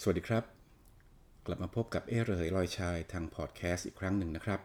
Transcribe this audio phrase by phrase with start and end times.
[0.00, 0.44] สวัสดีครับ
[1.46, 4.60] กลับมาพบกับเอเรยลอยชายทางพอดแคสต์อีกครั้งหนึ่งนะครับ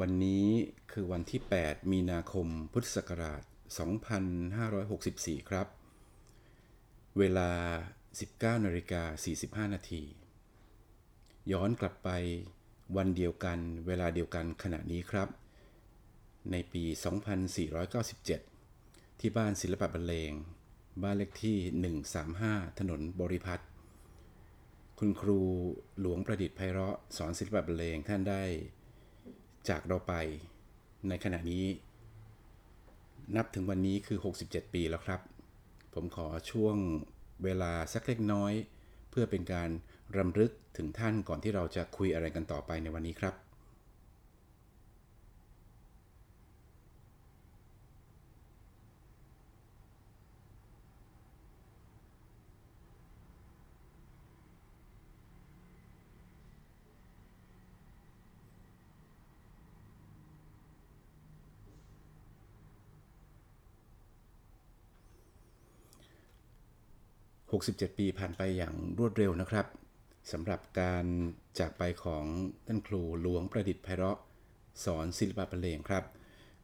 [0.00, 0.46] วันนี้
[0.92, 3.42] คือวันที่ 8 มีนาคมพุทธศักราช
[4.64, 5.66] 2564 ครับ
[7.18, 7.50] เวลา
[8.06, 9.02] 19นาฬิกา
[9.66, 10.02] 45 นาที
[11.52, 12.10] ย้อนกลับไป
[12.96, 15.28] วันเดียวกันเวลาเดียวกันขณะนี้ครับ
[16.50, 16.84] ในปี
[18.42, 20.32] 2497 ที่บ้านศิลปะบรรเลง
[21.02, 21.56] บ้านเลขที่
[22.34, 23.64] 135 ถนนบริพัตร
[25.00, 25.40] คุณครู
[26.00, 28.42] หลวงประดิษฐ์ไพเราะสอนศิลปะบรรเลงท่านได้
[29.68, 30.14] จากเราไป
[31.08, 31.64] ในขณะนี้
[33.36, 35.20] นับถึงวันนี้คือ 67 ปีแล้วครับ
[35.94, 36.76] ผมขอช่วง
[37.44, 38.52] เวลาสักเล็กน้อย
[39.10, 39.70] เพื่อเป็นการ
[40.16, 43.34] รำลึกถึงท่านก่อนที่เราจะคุยอะไรกันต่อไปในวันนี้ครับ
[67.50, 69.66] 67 ปีผ่านไปอย่างรวดเร็วนะครับ
[70.32, 71.06] สำหรับการ
[71.58, 72.24] จากไปของ
[72.66, 74.18] ท่านครูหลวงประดิษฐ์ไพเราะ
[74.84, 76.04] สอนศิลปะบรรเลงครับ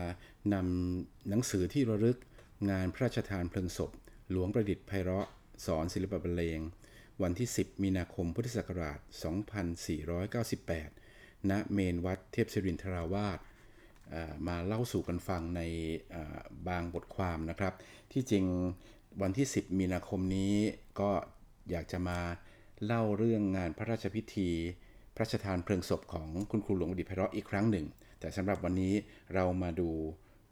[0.55, 2.19] นำหนังสือที่ระลึก
[2.71, 3.91] งานพระราชทานเพลิงศพ
[4.37, 5.29] หลวงประดิษฐ์ไพเราะ
[5.67, 6.61] สอนศิลปะบรรเลง
[7.23, 8.99] วันที่ 10 มีนาคมพุทธศักราช
[10.45, 13.39] 2498 ณ เมนวัดเทพศิรินทราวาส
[14.47, 15.63] มาเล่าสู่กันฟังใน
[16.69, 17.75] บางบทความนะครับ
[18.13, 18.45] ที่จริง
[19.23, 20.55] วันที่ 10 มีนาคมนี้
[21.01, 21.11] ก็
[21.71, 22.19] อยากจะมา
[22.85, 24.51] เล่าเรื่องงานพระราชพิธี
[25.15, 27.87] พระราชทานเพลิงศพของคุณครูหลวงประดิษฐ์ไพเราะอีกครั้งหนึ่ง
[28.21, 28.95] แต่สำหรับวันนี้
[29.35, 29.91] เรามาดู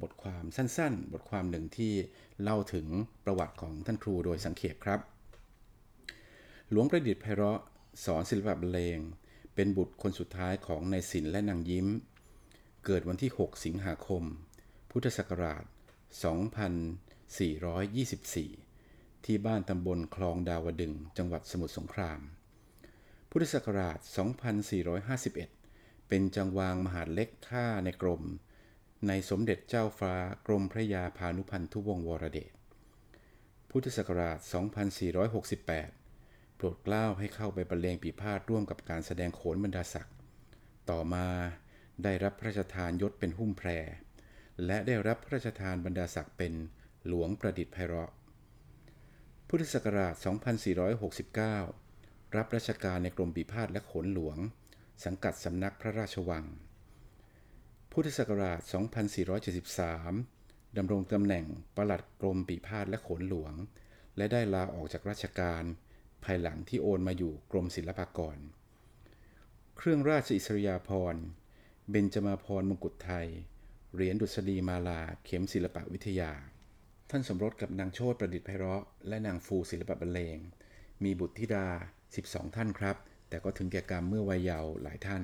[0.03, 1.93] บทความสั้นๆ บทความหนึ่งที่
[2.43, 2.87] เล่าถึง
[3.25, 5.01] ประวัติของท่านครูโดยสังเขปครับ
[6.71, 7.61] หลวงประดิษฐ์ไพเราะ
[8.05, 8.99] สอนศิลปะบรรเลง
[9.55, 11.87] เป็นบุตรคนสุดท้ายของนายศิลและนางยิ้ม
[12.85, 14.23] เกิดวันที่ 6 สิงหาคม
[14.91, 15.65] พุทธศักราช
[18.45, 22.21] 2424 ที่บ้านตำบลคลองดาวดึง จังหวัดสมุทรสงคราม
[23.31, 23.99] พุทธศักราช
[25.05, 28.23] 2451 เป็นจังหวางมหาดเล็กข้าในกรม
[29.09, 30.15] ในสมเด็จเจ้าฟ้า
[30.47, 32.53] กรมพระยาพานุพันธุวงศ์วรเดช
[33.71, 34.39] พุทธศักราช
[35.63, 40.17] 2468 โปรดเกล้าให้เข้าไปบรรเลงปีพาทร่วมกับการแสดงโขนบรรดาศักดิ์
[40.91, 41.27] ต่อมา
[42.05, 43.69] ได้รับพระราชทานยศเป็นหุ้มแพร
[44.67, 46.53] และได้รับพระราชทานบรรดาศักดิ์เป็น
[47.07, 48.11] หลวงประดิษฐ์ไพเราะ
[49.49, 50.15] พุทธศักราช
[51.45, 54.39] 2469 รับราชการในกรมปีพาทและโขนหลวง
[55.05, 56.45] สังกัดสำนักพระราชวัง
[57.97, 58.61] พุทธศักราช
[59.89, 63.55] 2473 ดำรงตำแหน่งปลัดกรมปีพาทและขนหลวง
[64.17, 65.65] และได้ลาออกจากราชการ
[66.25, 68.39] ภายหลังที่โอนมาอยู่กรมศิลปากร
[69.77, 71.23] เครื่องราชอิสริยาภรณ์
[71.91, 73.29] เบญจมาพรมงกุฎไทย
[73.95, 76.33] เหรียญดุษฎีมาลา เข็มศิลปวิทยา
[77.11, 80.39] ท่านสมรสกับนางโชตประดิษฐ์ไพเราะ และนางฟูศิลปะบรรเลง
[81.05, 81.67] มีบุตรธิดา
[82.13, 82.97] 12 ท่านครับ
[83.29, 85.23] แต่ก็ถึงแก่กรรมเมื่อวัยเยาว์หลายท่าน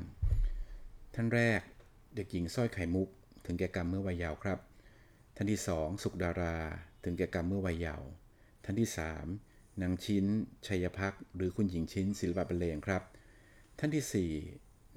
[1.16, 1.62] ท่านแรก
[2.14, 3.08] เด็กหญิงสร้อยไข่มุก
[3.46, 4.58] ถึงแก่กรรมเมื่อวัยเยาว์ครับ
[5.36, 6.56] ท่านที่สองสุขดารา
[7.04, 8.08] ถึงแก่กรรมเมื่อวัยเยาว์
[8.64, 9.26] ท่านที่สาม
[9.82, 10.24] นางชิ้น
[10.66, 13.02] ชัยพักหรือคุณหญิงชิ้นศิลปะบรรเลงครับ
[13.78, 14.30] ท่านที่สี่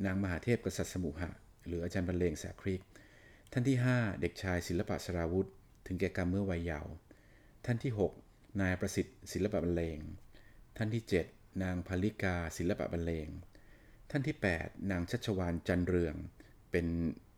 [0.06, 1.32] นางมหาเทพกษัตริย์สมุหะ
[1.68, 2.82] หรืออาจารย์บรรเลงแสคริก
[3.52, 5.50] ท่านที่ห้าเด็กชายศิลปะสราวุธ
[5.86, 6.92] ถึงแก่กรรมเมื่อวัยเยาว์
[7.66, 8.12] ท่านที่หก
[8.62, 10.00] นายประสิทธิ์ศิลปะบรรเลง
[10.78, 11.26] ท่านที่เจ็ด
[11.64, 13.28] นางพลิกาศิลปะบรรเลง
[14.12, 16.16] ท่านที่ 8 นางชัชวานจันเรือง
[16.72, 16.86] เป็น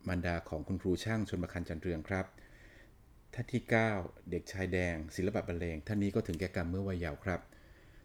[0.08, 2.26] มารดาของคุณครูช่างชนประคันจันเรืองครับ
[3.34, 3.62] ท่านที่
[3.94, 7.40] 9 เด็กชายแดง ศิลปะบรรเลงท่านนี้ก็ถึงแก่กรรมเมื่อวัยเยาว์ครับ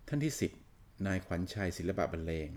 [0.07, 0.33] ท่านที่
[0.67, 2.49] 10 นายขวัญชัยศิลปะบรรเลง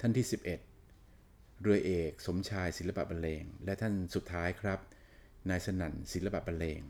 [0.00, 4.78] ท่านที่ 11 เรือเอก สมชายศิลปะบรรเลง และท่านสุดท้ายครับ
[5.50, 6.80] นายสนั่นศิลปะบรรเลง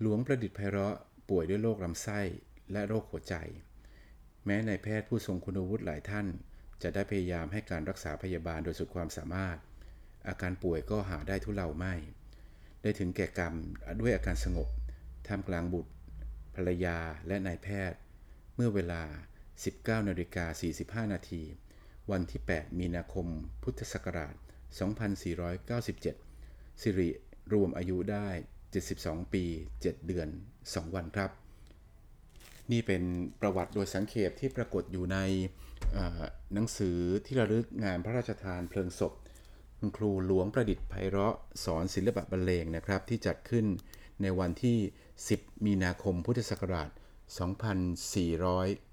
[0.00, 0.96] หลวงประดิษฐ์ไพเราะ
[1.28, 2.20] ป่วยด้วยโรคลำไส้
[2.72, 3.34] และโรคหัวใจ
[4.44, 6.26] แม้นายแพทย์ผู้ทรงคุณวุฒิหลายท่าน
[6.82, 9.58] จะได้พยายามให้การรักษาพยาบาลโดยสุดความสามารถ
[10.28, 11.94] อาการป่วยก็หาได้ทุเลาไม่
[12.82, 13.54] ได้ถึงแก่กรรม
[14.00, 14.68] ด้วยอาการสงบ
[15.26, 15.92] ท่ามกลางบุตร
[16.54, 17.98] ภรรยาและนายแพทย์
[18.54, 19.02] เมื่อเวลา
[19.56, 20.44] 19นาฬิกา
[21.04, 21.42] 45 นาที
[22.10, 23.26] วันที่ 8 มีนาคม
[23.62, 24.34] พุทธศักราช
[25.98, 27.10] 2497 สิริ
[27.52, 28.28] รวมอายุได้
[28.80, 29.44] 72 ปี
[29.78, 30.28] 7 เดือน
[30.62, 31.30] 2 วันครับ
[32.72, 33.02] นี่เป็น
[33.40, 35.18] ประวัติโดยสังเขปที่ปรากฏอยู่ใน
[36.54, 39.12] หนังสือที่ระลึกงานพระราชทานเพลิงศพ
[39.80, 43.66] คุณครูหลวงประดิษฐ์ไพเราะสอนศิลปะบรรเลงนะครับ ที่จัดขึ้น
[44.22, 44.78] ในวันที่
[45.22, 46.90] 10 มีนาคมพุทธศักราช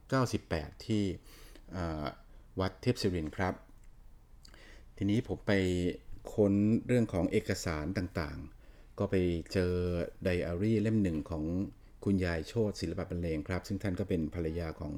[0.02, 1.04] 2498 ที่
[2.60, 3.54] วัดเทพศิรินครับ
[4.98, 5.54] ทีนี้ผมไป
[6.34, 6.54] ค้น
[6.88, 9.16] เรื่องของเอกสารต่างๆ ก็ไป
[9.54, 9.74] เจอ
[10.24, 11.44] ไดอารี่เล่มหนึ่งของ
[12.04, 14.92] คุณยายโชติศิลปะบรรเลงครับ ซึ่งท่านก็เป็นภรรยาของ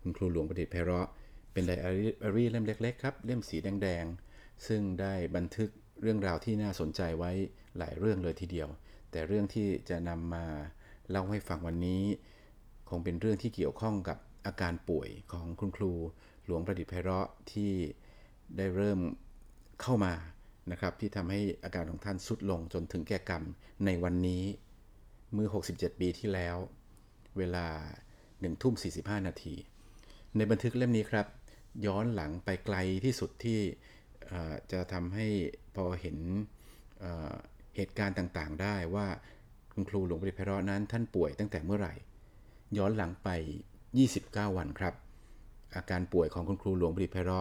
[0.00, 1.08] คุณครูหลวงประดิษฐ์ไพเราะ
[1.52, 4.33] เป็นไดอารี่เล่มเล็กๆครับ เล่มสีแดงๆ
[4.66, 5.70] ซึ่งได้บันทึก
[6.00, 7.32] เรื่องราวที่น่าสนใจไว้
[7.78, 8.68] หลายเรื่องเลยทีเดียว
[9.10, 10.46] แต่เรื่องที่จะนำมา
[11.10, 12.02] เล่าให้ฟังวันนี้
[12.90, 15.92] คงเป็นเรื่องที่เกี่ยวข้องกับอาการป่วยของคุณครู
[16.44, 17.72] หลวงประดิษฐ์ไพเราะที่
[18.56, 19.00] ได้เริ่ม
[19.82, 20.14] เข้ามา
[20.70, 23.42] นะครับ ที่ทำให้อาการของท่านสุดลงจนถึงแก่กรรม
[23.86, 24.44] ในวันนี้
[25.34, 26.56] เมื่อ 67 ปีที่แล้ว
[27.38, 27.66] เวลา
[28.16, 29.54] 1ทุ่ม45 นาที
[30.36, 31.26] ในบันทึกเล่มนี้ครับ
[31.86, 33.60] ย้อนหลังไปไกลที่สุดที่
[34.72, 35.26] จะทำให้
[35.74, 36.16] พอเห็น
[37.76, 39.06] เหตุการณ์ต่างๆ ได้ว่า
[39.72, 41.94] คุณครูหลวงประดิษฐ์ไพรนั้นท่านป่วยตั้งแต่เมื่อไหร่
[42.78, 43.28] ย้อนหลังไป
[43.92, 44.94] 29 วันครับ
[45.74, 47.32] อาการป่วยของคุณครูหลวงประดิษฐ์ไพร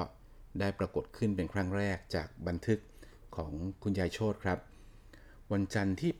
[0.59, 2.79] ได้ปรากฏขึ้นเป็นครั้งแรกจากบันทึก
[3.35, 3.51] ของ
[3.83, 4.59] คุณยายโชตครับ
[5.51, 6.11] วันจันทร์ที่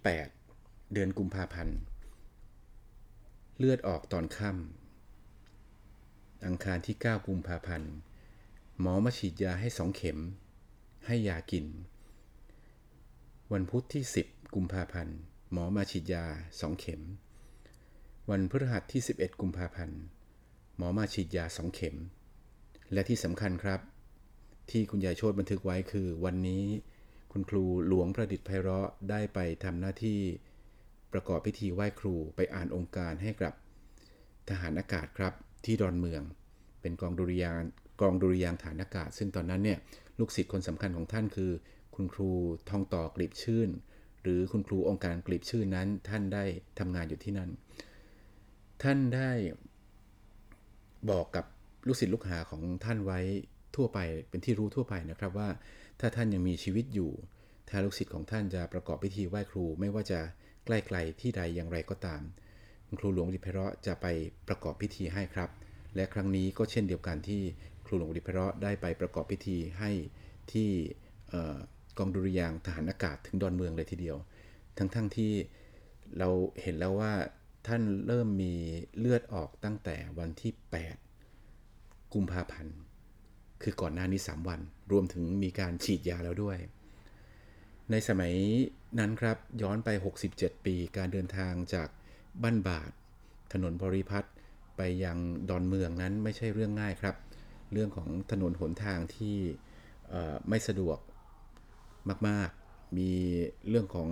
[0.44, 1.78] 8 เดือนกุมภาพันธ์
[3.58, 7.92] เลือดออกตอนค่ำอังคารที่ 9 กุมภาพันธ์
[8.80, 10.20] หมอมาฉีดยาให้สองเข็ม
[11.08, 11.66] ให้ยากิน
[13.54, 15.18] วันพุธที่ 10 กุมภาพันธ์
[15.52, 16.26] หมอมาฉีดยา
[16.60, 17.02] สองเข็ม
[18.30, 20.00] วันพฤหัสที่ 11 กุมภาพันธ์
[20.78, 21.96] หมอมาฉีดยาสองเข็ม
[22.94, 23.80] และที่สำคัญครับ
[24.72, 26.64] ที่คุณยายโชตบันทึกไว้คือวันนี้
[27.32, 30.20] คุณครูหลวงประดิษฐ์ไพเราะได้ไปทำหน้าที่
[31.14, 33.54] ประกอบพิธีไหว้ครูไปอ่านองค์การให้กับ
[34.50, 35.34] ทหารอากาศครับ
[35.66, 36.22] ที่ดอนเมือง
[36.82, 37.56] เป็นกองดุริยาง
[38.02, 39.80] กองดุริยางฐานอากาศ ซึ่งตอนนั้นเนี่ย
[40.20, 41.52] ลูกศิษย์คนสำคัญของท่านคือ
[41.96, 42.32] คุณครู
[42.70, 43.70] ทองต่อกลีบชื่น
[44.22, 46.44] หรือคุณครูองค์การกลีบชื่นนั้น ท่านได้
[46.80, 47.50] ทำงานอยู่ที่นั่น
[48.84, 49.32] ท่านได้
[51.10, 51.46] บอกกับ
[51.88, 53.20] ลูกศิษย์ลูกหาของท่านไว้
[53.76, 54.00] ทั่วไป
[54.30, 55.50] เป็นที่รู้ทั่วไปนะครับว่า
[56.00, 57.12] ถ้าท่านยังมีชีวิตอยู่
[57.70, 60.20] ถ้าลูกศิษย์ของท่านจะประกอบพิธีไหว้ครู ไม่ว่าจะ
[60.66, 62.22] ใกล้ๆที่ใดอย่างไรก็ตาม
[63.00, 64.06] ครูหลวงดิเพระจะไป
[64.48, 65.50] ประกอบพิธีให้ครับ
[65.96, 67.42] และครั้งนี้ก็เช่นเดียวกันที่
[67.86, 69.92] ครูหลวงดิเพระได้ไปประกอบพิธีให้
[70.52, 70.70] ที่
[71.98, 74.18] กองดุริยางทหารอากาศถึงดอนเมืองเลยทีเดียว
[74.78, 75.32] ทั้งๆทที่
[76.18, 76.30] เรา
[76.62, 77.14] เห็นแล้วว่า
[77.68, 78.54] ท่านเริ่มมี
[78.98, 80.54] เลือดออกตั้งแต่วันที่
[81.34, 82.76] 8 กุมภาพันธ์
[83.64, 84.60] คือก่อนหน้านี้ 3 วัน
[84.92, 86.58] รวมถึงมีการฉีดยาแล้วด้วย
[87.92, 88.34] ในสมัย
[89.00, 89.90] นั้นครับย้อนไป
[90.28, 91.90] 67 ปีการเดินทางจาก
[92.44, 92.92] บ้านบาท
[93.54, 94.30] ถนนบริพัตร
[94.78, 95.18] ไปยัง
[95.50, 97.16] ดอนเมืองนั้นไม่ใช่เรื่องง่ายครับ
[97.74, 99.38] เรื่องของถนนหนทางที่
[100.50, 100.98] ไม่สะดวก
[102.28, 103.12] มาก ๆ มี
[103.70, 104.10] เรื่องของ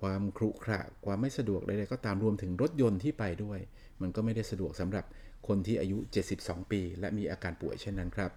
[0.00, 3.58] ความครุขระความไม่สะดวกใดๆก็ตามรวมถึงรถยนต์ที่ไปด้วย
[4.02, 5.04] มันก็ไม่ได้สะดวกสำหรับ
[5.48, 5.98] คนที่อายุ
[6.34, 8.30] 72 ปี และมีอาการป่วยเช่นนั้นครับ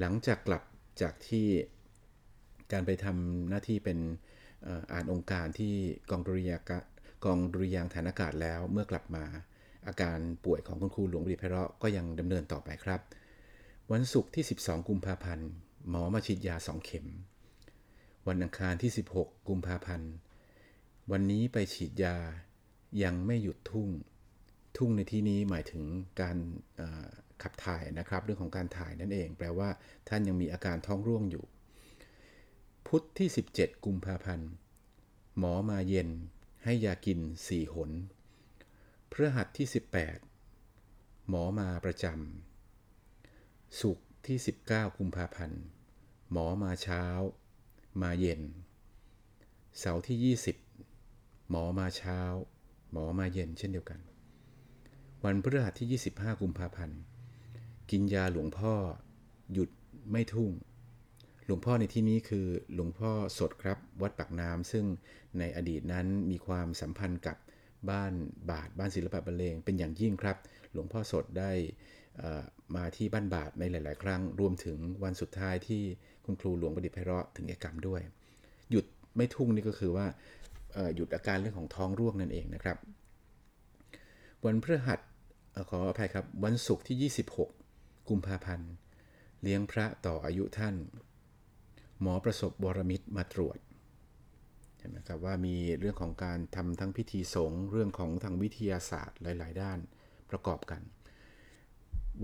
[0.00, 0.62] หลังจากกลับ
[1.02, 1.46] จากที่
[2.72, 3.98] การไปทำหน้าที่เป็น
[4.92, 5.74] อ่านองค์การที่
[6.10, 6.82] กองดุริยาง
[7.24, 9.24] กองดุริยางฐานอากาศแล้วเมื่อกลับมา
[9.86, 13.00] อาการป่วยของคุณครูหลวงบริเพราะก็ยังดำเนินต่อไปครับ
[13.92, 15.48] วันศุกร์ที่ 12 กุมภาพันธ์
[15.88, 17.06] หมอมาฉีดยา 2 เข็ม
[18.28, 20.10] วันอังคารที่ 16 กุมภาพันธ์
[21.10, 22.16] วันนี้ไปฉีดยา
[23.02, 23.88] ยังไม่หยุดทุ่ง
[24.76, 25.84] ทุ่งในที่นี้หมายถึง
[26.20, 26.36] การ
[27.42, 29.68] ขับถ่ายนะครับ เรื่องของการถ่ายนั่นเอง แปลว่า
[30.08, 31.44] ท่านยังมีอาการท้องร่วงอยู่
[32.86, 34.48] พุธที่ 17 กุมภาพันธ์
[35.38, 36.08] หมอมาเย็น
[36.64, 37.90] ให้ยากินสี่หน
[39.16, 39.66] พฤหัสที่
[40.48, 44.38] 18 หมอมาประจำสุกที่
[44.68, 45.62] 19 กุมภาพันธ์
[46.32, 47.04] หมอมาเช้า
[48.02, 48.42] มาเย็น
[49.78, 50.36] เสาร์ที่
[50.94, 52.20] 20 หมอมาเช้า
[52.92, 54.00] หมอมาเย็นเช่นเดียวกัน
[55.24, 57.00] วันพฤหัสที่ 25 กุมภาพันธ์
[57.90, 58.74] กินยาหลวงพ่อ
[59.52, 59.70] หยุด
[60.10, 60.50] ไม่ทุ่ง
[61.46, 64.84] หลวงพ่อในที่นี้คือหลวงพ่อสดครับวัดปากน้ำซึ่ง
[65.38, 67.36] ในอดีตนั้นมีความสัมพันธ์กับ
[67.90, 68.12] บ้าน
[68.50, 70.36] บาทบ้านศิลปะบรรเลงเป็นอย่างยิ่งครับ
[70.72, 71.50] หลวงพ่อสดได้
[72.76, 75.82] มาที่บ้านบาทในหลาย ๆ ครั้ง รวมถึงวันสุดท้ายที่
[76.24, 78.00] คุณครูหลวงประดิษฐ์ไพเราะถึงแก่กรรมด้วย
[78.70, 78.84] หยุด
[79.16, 80.06] ไม่ทุ่งนี่ก็คือว่า
[80.94, 82.76] หยุดอาการเรื่องของท้องร่วงนั่นเองนะครับ
[84.44, 85.00] วันพฤหัส
[85.70, 87.10] ขออภัยครับ วันศุกร์ที่
[87.60, 88.70] 26 กุมภาพันธ์
[89.42, 90.74] เลี้ยงพระต่ออายุท่าน
[92.00, 93.58] หมอประสบบรมิตรมาตรวจ
[94.82, 99.78] เห็นไหมครับว่ามีเรื่องของการทำทั้งพิธีสงฆ์เรื่องของทางวิทยาศาสตร์หลาย ๆ ด้าน
[100.30, 100.82] ประกอบกัน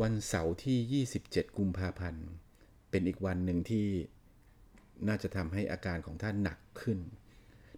[0.01, 2.27] วันเสาร์ที่ 27 กุมภาพันธ์
[2.91, 3.87] เป็นอีกวันหนึ่งที่
[5.09, 6.99] น่าจะทำให้อาการของท่านหนักขึ้น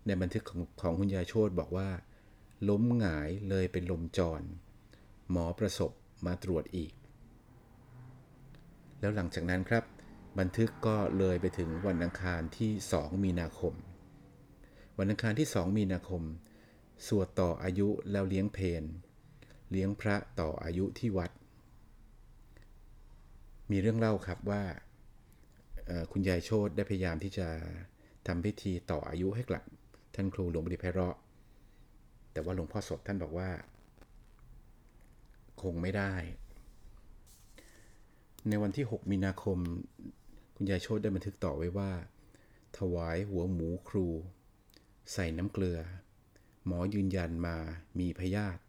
[0.07, 1.89] ในบันทึกของของคุณยายโชตบอกว่า
[2.69, 4.43] ล้มหงายเลยเป็นลมจร
[5.31, 5.93] หมอประสบ
[6.27, 6.93] มาตรวจอีก
[9.01, 9.85] แล้วหลังจากนั้นครับ
[10.39, 13.75] บันทึกก็เลยไปถึงวันอังคารที่ 2 มีนาคม
[15.03, 16.23] วันอังคารที่ 2 มีนาคม
[17.07, 18.85] สวดต่ออายุแล้วเลี้ยงเพน
[19.71, 21.31] เลี้ยงพระต่ออายุที่วัด
[23.71, 24.63] มีเรื่องเล่าครับว่า
[26.13, 27.49] คุณยายโชตได้พยายามที่จะ
[28.27, 29.65] ทำพิธีต่ออายุให้กลับ
[30.15, 31.17] ท่านครูหลวงบดิไพราะ
[32.33, 33.51] แต่ว่าหลวงพ่อสดท่านบอกว่า
[35.63, 36.15] คงไม่ได้
[38.49, 39.59] ในวันที่ 6 มีนาคม
[40.55, 41.91] คุณยายโชตได้บันทึกต่อไว้ว่า
[42.79, 44.09] ถวายหัวหมูครู
[45.13, 45.79] ใส่น้ำเกลือ
[46.67, 47.57] หมอยืนยันมา
[47.99, 48.63] มีพยาธิ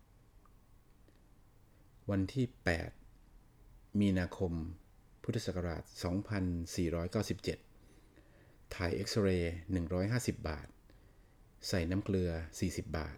[2.09, 2.45] วันที่
[3.23, 4.53] 8 มีนาคม
[5.23, 5.83] พุทธศักราช
[7.87, 9.55] 2497 ถ่ายเอ็กซเรย์
[9.99, 10.67] 150 บาท
[11.67, 13.17] ใส่น้ำเกลือ 40 บาท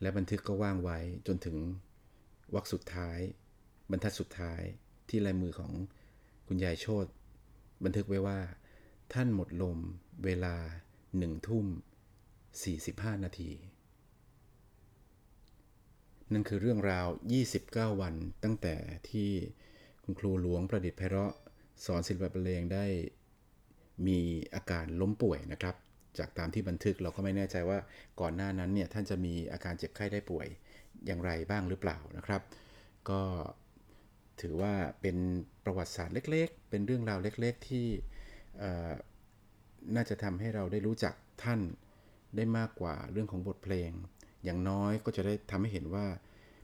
[0.00, 1.56] และบันทึกก็ว่างไว้จนถึง
[2.54, 3.18] วรรคสุดท้าย
[3.90, 4.62] บรรทัดสุดท้าย
[5.08, 5.72] ที่ลายมือของ
[6.46, 7.06] คุณยายโชต
[7.84, 8.38] บันทึกไว้ว่า
[9.12, 9.78] ท่านหมดลม
[10.24, 10.56] เวลา
[11.18, 11.66] หนึ่งทุ่ม
[12.44, 13.50] 45นาที
[16.32, 17.06] นั่นคือเรื่องราว
[17.54, 18.74] 29 วันตั้งแต่
[19.10, 19.30] ที่
[20.04, 21.34] คุณครูหลวงประดิษฐ์ไพเราะ
[21.86, 22.84] สอนศิลปะบรรเลงได้
[24.06, 24.18] มี
[24.54, 25.76] อาการล้มป่วยนะครับ
[26.18, 27.78] จากตามที่บันทึกเราก็ไม่แน่ใจว่า
[28.20, 30.46] ก่อนหน้านั้นเนี่ยท่านจะมีอาการเจ็บไข้ได้ป่วย
[31.06, 32.42] อย่างไรบ้างหรือเปล่านะครับ
[33.10, 33.20] ก็
[34.40, 35.16] ถือว่าเป็น
[35.64, 37.86] ประวัติศาสตร์เล็ก ๆ เป็นเรื่องราวเล็ก ๆ ที่
[39.94, 41.60] น่าจะทำให้เราได้รู้จักท่าน
[42.36, 43.90] ได้มากกว่าเรื่องของบทเพลง
[44.44, 46.06] อย่างน้อยก็จะได้ทำให้เห็นว่า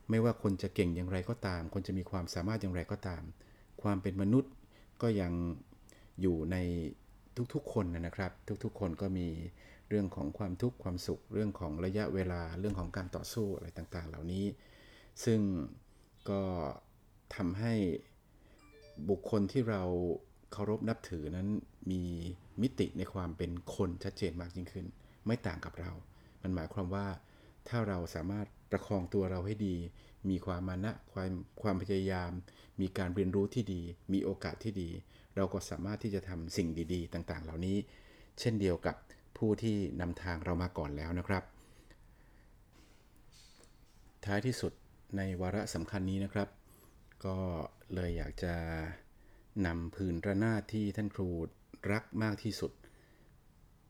[0.09, 3.23] ไม่ว่าคนจะเก่งอย่างไรก็ตาม คนจะมีความสามารถอย่างไรก็ตาม
[3.81, 4.51] ความเป็นมนุษย์
[5.01, 5.33] ก็ยัง
[6.21, 6.57] อยู่ใน
[7.53, 8.31] ทุกๆคนนะครับ
[8.63, 9.27] ทุกๆ คนก็มี
[9.89, 14.45] เรื่องของความทุกข์ความสุข เรื่องของระยะเวลาเรื่องของการต่อสู้อะไรต่างๆ เหล่านี้
[15.25, 15.39] ซึ่ง
[16.29, 16.41] ก็
[17.35, 17.73] ทำให้
[19.09, 19.83] บุคคลที่เรา
[20.51, 21.47] เคารพนับถือนั้น
[21.91, 22.01] มี
[22.61, 24.85] มิติในความเป็นคนชัดเจนมากยิ่งขึ้น
[25.25, 25.91] ไม่ต่างกับเรา
[26.41, 27.07] มันหมายความว่า
[27.67, 29.75] ถ้าเราสามารถประคองตัวเราให้ดี
[30.29, 32.31] มีความมานะความความพยายาม
[32.81, 33.81] มีการเรียนรู้ที่ดี
[34.13, 34.89] มีโอกาสที่ดี
[35.35, 37.77] เราก็สามารถที่จะทำสิ่งดี ๆ ต่างๆ เหล่านี้
[38.39, 38.95] เช่นเดียวกับ
[39.37, 41.43] ผู้ที่นำทางเรามาก่อนแล้วนะครับ
[44.25, 44.73] ท้ายที่สุด
[45.17, 46.49] ในวาระสำคัญนี้นะครับ
[47.25, 47.37] ก็
[47.93, 48.55] เลยอยากจะ
[49.65, 51.29] นำพื้นระนาดที่ท่านครู
[51.91, 52.71] รักมากที่สุด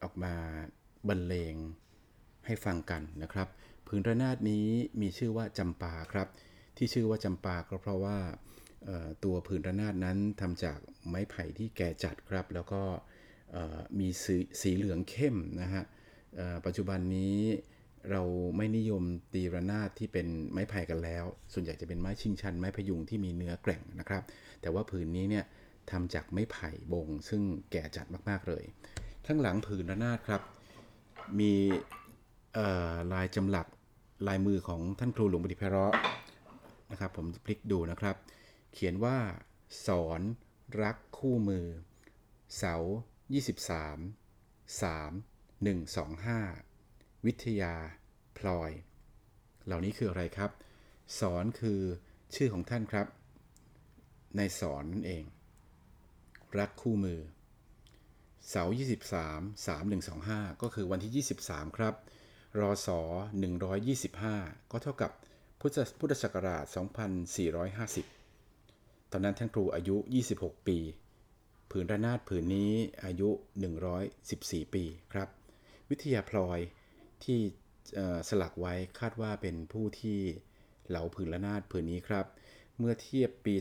[0.03, 0.33] ออกมา
[1.07, 1.55] บรรเลง
[2.45, 3.47] ให้ฟังกันนะครับ
[3.87, 4.67] ผืนระนาดนี้
[5.01, 6.27] มีชื่อว่าจำปาครับ
[6.77, 8.17] ที่ชื่อว่าจำปาก็เพราะว่า
[9.23, 12.81] ตัวผืนระนาดนั้นทำจากไม้ไผ่ที่แก่จัดครับ แล้วก็
[13.99, 14.25] มีส
[14.61, 15.83] สีเหลืองเข้มนะฮะ
[16.65, 17.37] ปัจจุบันนี้
[18.11, 18.21] เรา
[18.57, 24.23] ไม่นิยมตีระนาดที่เป็นไม้ไผ่กันแล้ว ส่วนใหญ่จะเป็นไม้ชิงชัน ไม้พยุงที่มีเนื้อแกร่งนะครับ
[24.61, 25.45] แต่ว่าผืนนี้เนี่ย
[25.91, 28.63] ทำจากไม้ไผ่บง ซึ่งแก่จัดมาก ๆ เลย
[29.25, 30.41] ข้างหลังผืนระนาดครับ
[31.39, 31.53] มี
[33.13, 33.67] ลายจำหลัก
[34.27, 35.93] ลายมือของท่านครูหลวงปฏิเพราะ
[36.91, 38.15] นะครับ ผมพลิกดูนะครับ
[38.73, 39.17] เขียนว่า
[39.87, 40.21] สอน
[40.81, 41.65] รักคู่มือ
[42.57, 42.83] เสา 23
[44.81, 47.75] 3 1 2 5 วิทยา
[48.37, 48.71] พลอย
[49.65, 50.51] เหล่านี้คืออะไรครับ
[51.19, 51.79] สอนคือ
[52.35, 53.07] ชื่อของท่านครับ
[54.37, 55.23] ในสอนนั่นเอง
[56.59, 57.19] รักคู่มือ
[58.49, 61.93] เสาร์23 3 1 2 5 ก็คือวันที่ 23 ครับ
[62.59, 62.89] รอศ
[63.99, 65.11] 125 ก็เท่ากับ
[65.59, 68.15] พุทธพุทธศักราช 2450
[69.15, 69.95] อนนั้นท่านครูอายุ
[70.31, 70.77] 26 ปี
[71.71, 72.73] ผืนระนาดผืนนี้
[73.05, 73.29] อายุ
[74.01, 74.83] 114 ปี
[75.13, 75.27] ครับ
[75.89, 76.59] วิทยาพลอย
[77.23, 77.39] ที่
[78.29, 80.19] สลักไว้คาดว่าเป็นผู้ที่
[80.89, 82.25] เหลาผืนระนาดผืนนี้ครับ
[82.79, 83.53] เมื่อเทียบปี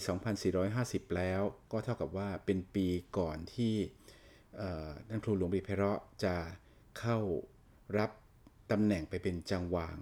[0.54, 1.40] 2450 แล้ว
[1.73, 2.87] ก็เท่ากับว่าเป็นปี
[3.18, 3.75] ก่อนที่
[5.09, 6.35] ท่านครูหลวงบีเพราะจะ
[6.99, 7.18] เข้า
[7.99, 8.11] รับ
[8.71, 9.97] ตำแหน่งไปเป็นจังหวาง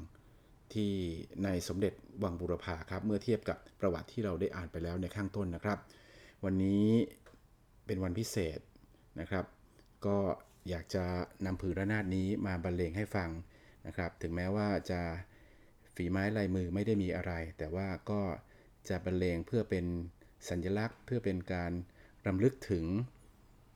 [0.74, 0.92] ที่
[1.44, 1.92] ในสมเด็จ
[2.22, 5.78] วังบุรพาครับ เมื่อเทียบกับประวัติที่เราได้อ่านไปแล้วในข้างต้นนะครับ
[6.44, 6.86] วันนี้
[7.86, 8.58] เป็นวันพิเศษ
[9.20, 9.44] นะครับ
[10.06, 10.18] ก็
[10.68, 11.04] อยากจะ
[11.46, 13.30] นำผืนระนาดนี้มาบรรเลงให้ฟัง
[13.86, 15.00] นะครับ ถึงแม้ว่าจะ
[15.94, 18.20] ฝีไม้ลายมือไม่ได้มีอะไร แต่ว่าก็
[18.88, 19.84] จะบรรเลงเพื่อเป็น
[20.48, 21.72] สัญลักษณ์ เพื่อเป็นการ
[22.26, 22.84] รำลึกถึง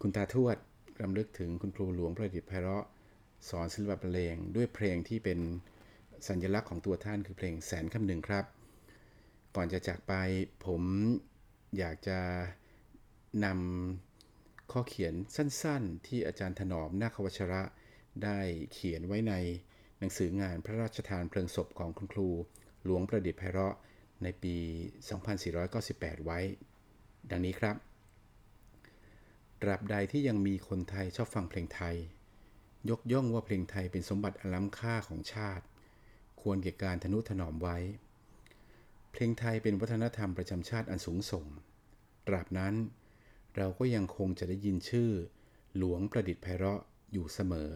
[0.01, 0.57] คุณตาทวด
[1.03, 2.87] รำลึกถึงคุณครูหลวงประดิษฐ์ไพเราะ
[3.49, 5.39] สอนศิลปะบรรเลงด้วยเพลงที่เป็น
[6.29, 8.45] สัญลักษณ์ของตัวท่านคือเพลงแสนคำหนึ่งครับ
[9.57, 10.15] ก่อนจะจากไป
[10.67, 10.83] ผม
[11.79, 12.21] อยากจะ
[13.45, 17.63] นำข้อเขียนสั้นๆ ที่อาจารย์ถนอมนาควัชระ
[18.25, 18.39] ได้
[18.73, 19.35] เขียนไว้ใน
[19.99, 22.29] หนังสืองานพระราชทานเพลิงศพของคุณครู
[22.85, 23.77] หลวงประดิษฐ์ไพเราะ
[24.23, 24.57] ในปี
[25.41, 26.39] 2498 ไว้
[27.31, 27.77] ดังนี้ครับ
[29.63, 31.97] ตราบใดที่ยังมีคนไทยชอบฟังเพลงไทย
[32.91, 35.65] ยกย่องว่าเพลงไทยเป็นสมบัติอันล้ำค่าของชาติ
[36.41, 37.79] ควรแก่การทนุถนอมไว้
[39.13, 41.47] เพลงไทยเป็นวัฒนธรรมประจำชาติอันสูงส่ง
[42.27, 42.75] ตราบนั้น
[43.57, 45.11] เราก็ยังคงจะได้ยินชื่อ
[45.77, 46.83] หลวงประดิษฐ์ไพเราะ
[47.13, 47.71] อยู่เสมอ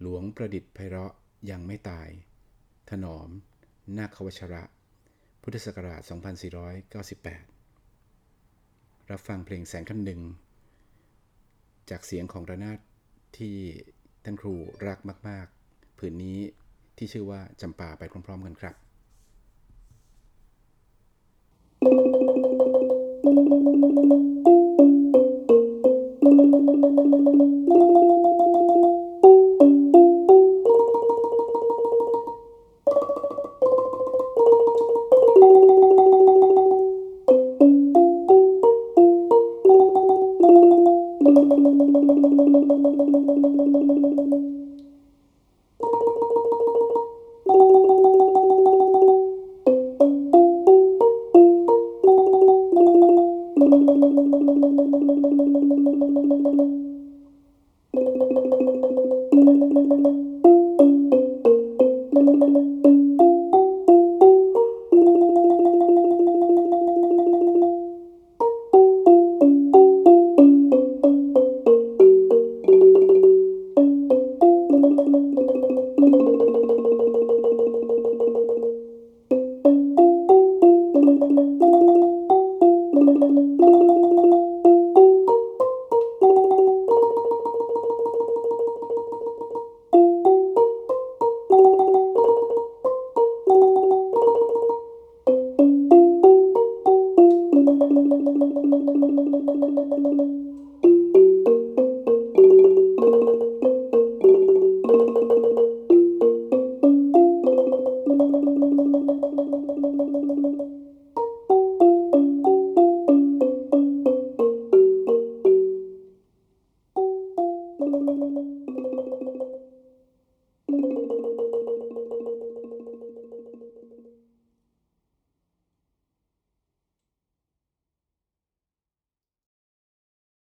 [0.00, 1.12] หลวงประดิษฐ์ไพเราะ
[1.50, 2.08] ยังไม่ตาย
[2.90, 3.28] ถนอม
[3.96, 4.62] นาควัชระ
[5.48, 6.00] พุทธศักราช
[7.96, 10.20] 2498 รับฟังเพลงแสงคำหนึ่ง
[11.90, 12.78] จากเสียงของระนาด
[13.38, 13.56] ที่
[14.24, 14.54] ท่านครู
[14.86, 14.98] รัก
[15.28, 16.38] มาก ๆ ผืนนี้
[16.98, 18.76] ที่ชื่อว่าจำปาไปพร้อม ๆ กันครับ
[27.68, 28.35] Thank